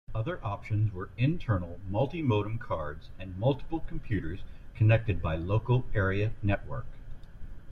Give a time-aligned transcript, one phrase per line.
[0.15, 4.39] Other options were internal multi-modem cards and multiple computers
[4.73, 6.87] connected by local area network.